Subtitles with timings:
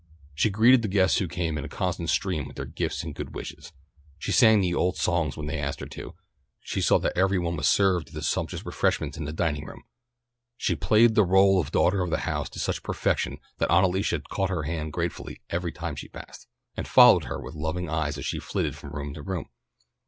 [0.33, 3.35] She greeted the guests who came in a constant stream with their gifts and good
[3.35, 3.71] wishes.
[4.17, 6.15] She sang the old songs when they asked her to,
[6.59, 9.83] she saw that every one was served to the sumptuous refreshments in the dining room;
[10.57, 14.21] she played her rôle of daughter of the house to such perfection that Aunt Alicia
[14.27, 18.25] caught her hand gratefully every time she passed, and followed her with loving eyes as
[18.25, 19.49] she flitted from room to room.